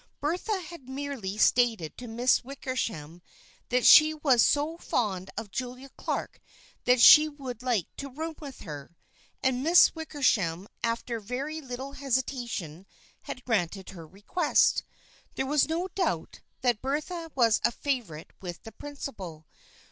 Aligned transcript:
Bertha 0.19 0.61
had 0.61 0.89
merely 0.89 1.37
stated 1.37 1.95
to 1.99 2.07
Miss 2.07 2.43
Wickersham 2.43 3.21
that 3.69 3.85
she 3.85 4.15
was 4.15 4.41
so 4.41 4.75
fond 4.77 5.29
of 5.37 5.51
Julia 5.51 5.89
Clark 5.89 6.41
that 6.85 6.99
she 6.99 7.29
would 7.29 7.61
like 7.61 7.85
to 7.97 8.09
room 8.09 8.33
with 8.39 8.61
her, 8.61 8.97
and 9.43 9.61
Miss 9.61 9.93
Wickersham 9.93 10.67
after 10.83 11.19
very 11.19 11.61
little 11.61 11.91
hesitation 11.91 12.87
had 13.29 13.45
granted 13.45 13.91
her 13.91 14.07
request. 14.07 14.83
There 15.35 15.45
was 15.45 15.69
no 15.69 15.87
doubt 15.89 16.41
that 16.61 16.81
Bertha 16.81 17.31
was 17.35 17.61
a 17.63 17.71
favorite 17.71 18.31
with 18.41 18.63
the 18.63 18.71
principal. 18.71 19.45